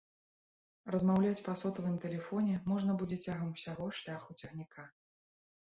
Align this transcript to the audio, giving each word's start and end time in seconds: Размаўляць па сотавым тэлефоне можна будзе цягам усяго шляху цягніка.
Размаўляць 0.95 1.43
па 1.47 1.55
сотавым 1.63 1.99
тэлефоне 2.07 2.55
можна 2.73 2.91
будзе 3.03 3.17
цягам 3.27 3.53
усяго 3.55 3.85
шляху 4.01 4.31
цягніка. 4.43 4.93